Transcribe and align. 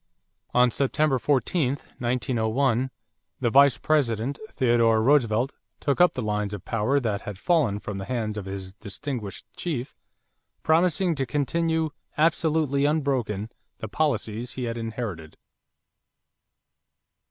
On 0.55 0.71
September 0.71 1.19
14, 1.19 1.73
1901, 1.99 2.89
the 3.39 3.51
Vice 3.51 3.77
President, 3.77 4.39
Theodore 4.49 5.03
Roosevelt, 5.03 5.53
took 5.79 6.01
up 6.01 6.15
the 6.15 6.23
lines 6.23 6.55
of 6.55 6.65
power 6.65 6.99
that 6.99 7.21
had 7.21 7.37
fallen 7.37 7.77
from 7.77 7.99
the 7.99 8.05
hands 8.05 8.35
of 8.35 8.45
his 8.45 8.73
distinguished 8.73 9.45
chief, 9.55 9.95
promising 10.63 11.13
to 11.13 11.27
continue 11.27 11.91
"absolutely 12.17 12.83
unbroken" 12.83 13.51
the 13.77 13.87
policies 13.87 14.53
he 14.53 14.63
had 14.63 14.75
inherited. 14.75 15.37